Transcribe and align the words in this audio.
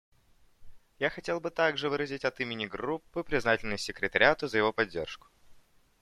Я 0.97 1.11
хотел 1.11 1.39
бы 1.39 1.51
также 1.51 1.87
выразить 1.87 2.25
от 2.25 2.39
имени 2.39 2.65
Группы 2.65 3.23
признательность 3.23 3.83
Секретариату 3.83 4.47
за 4.47 4.57
его 4.57 4.73
поддержку. 4.73 5.27